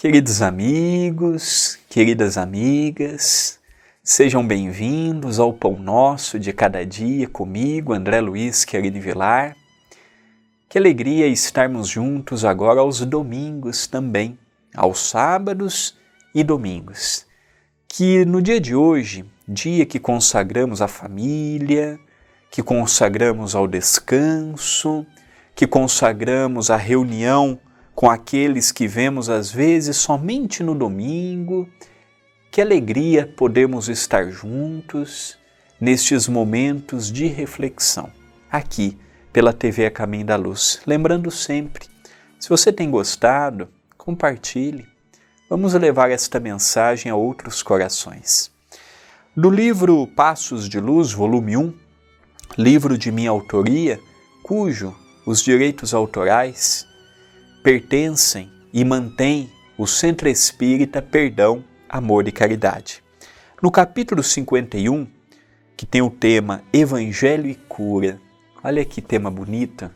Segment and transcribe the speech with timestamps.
[0.00, 3.58] Queridos amigos, queridas amigas,
[4.00, 9.56] sejam bem-vindos ao Pão Nosso de Cada Dia comigo, André Luiz Querido Vilar.
[10.68, 14.38] Que alegria estarmos juntos agora aos domingos também,
[14.72, 15.98] aos sábados
[16.32, 17.26] e domingos.
[17.88, 21.98] Que no dia de hoje, dia que consagramos à família,
[22.52, 25.04] que consagramos ao descanso,
[25.56, 27.58] que consagramos a reunião
[27.98, 31.68] com aqueles que vemos às vezes somente no domingo.
[32.48, 35.36] Que alegria podemos estar juntos
[35.80, 38.08] nestes momentos de reflexão,
[38.48, 38.96] aqui
[39.32, 40.80] pela TV A Caminho da Luz.
[40.86, 41.88] Lembrando sempre,
[42.38, 44.86] se você tem gostado, compartilhe.
[45.50, 48.52] Vamos levar esta mensagem a outros corações.
[49.36, 51.74] Do livro Passos de Luz, volume 1,
[52.56, 53.98] livro de minha autoria,
[54.44, 54.94] cujo
[55.26, 56.87] os direitos autorais
[57.62, 63.02] pertencem e mantêm o Centro Espírita Perdão, Amor e Caridade.
[63.60, 65.06] No capítulo 51,
[65.76, 68.20] que tem o tema Evangelho e Cura,
[68.62, 69.90] olha que tema bonito.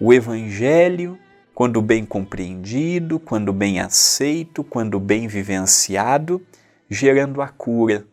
[0.00, 1.18] O Evangelho,
[1.54, 6.42] quando bem compreendido, quando bem aceito, quando bem vivenciado,
[6.90, 8.04] gerando a cura.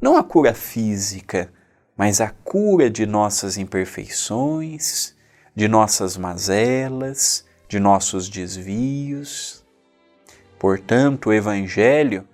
[0.00, 1.52] Não a cura física,
[1.96, 5.14] mas a cura de nossas imperfeições,
[5.54, 9.64] de nossas mazelas, de nossos desvios.
[10.58, 12.26] Portanto, o evangelho,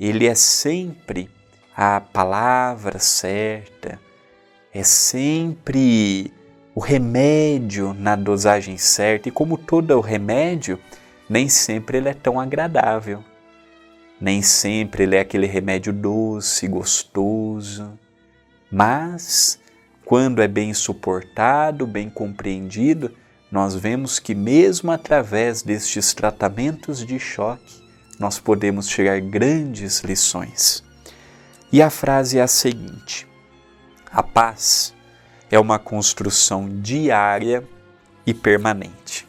[0.00, 1.30] ele é sempre
[1.76, 4.00] a palavra certa,
[4.74, 6.32] é sempre
[6.74, 10.76] o remédio na dosagem certa, e como todo o remédio,
[11.28, 13.24] nem sempre ele é tão agradável.
[14.20, 17.96] Nem sempre ele é aquele remédio doce, gostoso,
[18.70, 19.60] mas
[20.04, 23.14] quando é bem suportado, bem compreendido,
[23.50, 27.82] nós vemos que, mesmo através destes tratamentos de choque,
[28.18, 30.84] nós podemos tirar grandes lições.
[31.72, 33.26] E a frase é a seguinte:
[34.10, 34.94] a paz
[35.50, 37.66] é uma construção diária
[38.26, 39.26] e permanente.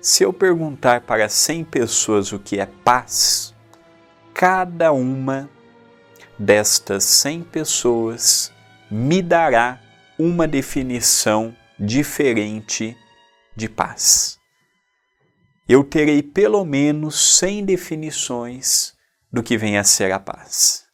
[0.00, 3.54] Se eu perguntar para 100 pessoas o que é paz,
[4.34, 5.48] cada uma
[6.38, 8.52] destas 100 pessoas
[8.90, 9.80] me dará
[10.18, 12.96] uma definição diferente
[13.58, 14.38] de paz.
[15.68, 18.94] Eu terei pelo menos 100 definições
[19.32, 20.84] do que vem a ser a paz.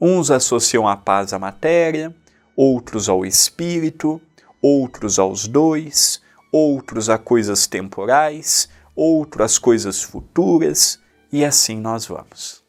[0.00, 2.14] Uns associam a paz à matéria,
[2.56, 4.20] outros ao espírito,
[4.62, 6.22] outros aos dois,
[6.52, 11.00] outros a coisas temporais, outros às coisas futuras,
[11.32, 12.62] e assim nós vamos.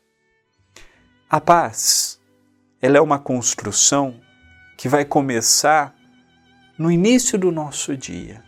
[1.30, 2.20] A paz,
[2.82, 4.20] ela é uma construção
[4.76, 5.96] que vai começar
[6.80, 8.44] no início do nosso dia.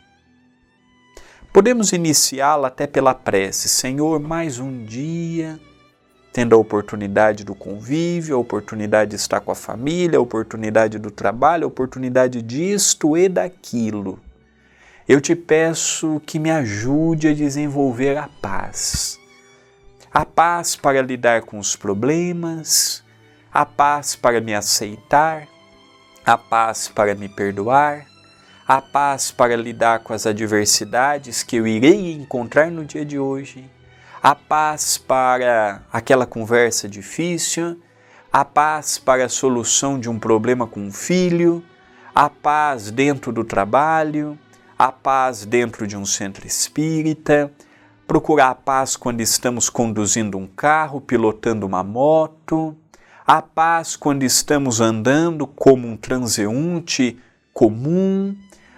[1.55, 5.57] Podemos iniciá-la até pela prece: Senhor, mais um dia,
[6.33, 11.09] tendo a oportunidade do convívio, a oportunidade de estar com a família, a oportunidade do
[11.09, 14.19] trabalho, a oportunidade disto e daquilo.
[15.07, 19.17] Eu te peço que me ajude a desenvolver a paz.
[20.13, 23.01] A paz para lidar com os problemas,
[23.49, 25.47] a paz para me aceitar,
[26.25, 28.05] a paz para me perdoar,
[28.67, 33.69] a paz para lidar com as adversidades que eu irei encontrar no dia de hoje,
[34.23, 37.79] a paz para aquela conversa difícil,
[38.33, 41.63] a paz para a solução de um problema com um filho,
[42.13, 44.37] a paz dentro do trabalho,
[44.79, 47.51] a paz dentro de um centro espírita,
[48.07, 52.75] procurar a paz quando estamos conduzindo um carro, pilotando uma moto,
[53.27, 57.19] a paz quando estamos andando como um transeunte
[57.55, 58.35] comum,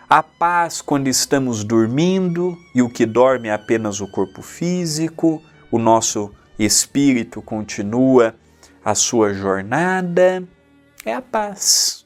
[0.10, 5.42] a paz quando estamos dormindo e o que dorme é apenas o corpo físico,
[5.72, 8.36] o nosso espírito continua
[8.84, 10.44] a sua jornada,
[11.06, 12.06] é a paz.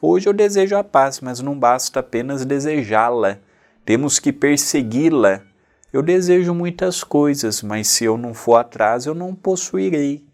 [0.00, 3.38] Hoje eu desejo a paz, mas não basta apenas desejá-la,
[3.84, 5.40] temos que persegui-la.
[5.92, 10.24] Eu desejo muitas coisas, mas se eu não for atrás, eu não possuirei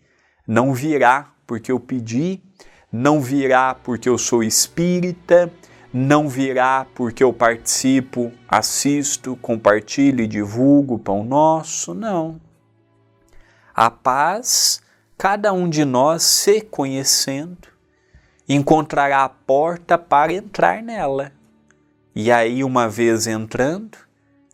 [0.51, 2.43] não virá porque eu pedi,
[2.91, 5.49] não virá porque eu sou espírita,
[5.93, 12.41] não virá porque eu participo, assisto, compartilho e divulgo o pão nosso, não.
[13.75, 14.81] A paz,
[15.19, 17.69] cada um de nós se conhecendo,
[18.49, 21.33] encontrará a porta para entrar nela.
[22.15, 23.97] E aí, uma vez entrando,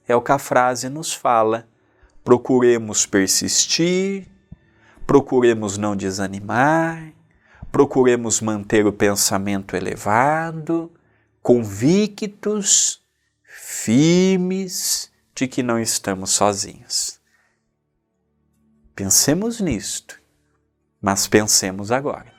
[0.07, 1.67] é o que a frase nos fala:
[2.23, 4.27] procuremos persistir,
[5.07, 7.13] procuremos não desanimar,
[7.73, 10.91] procuremos manter o pensamento elevado,
[11.47, 13.01] convictos,
[13.45, 17.21] firmes, de que não estamos sozinhos.
[18.97, 20.21] Pensemos nisto,
[21.01, 22.36] mas pensemos agora.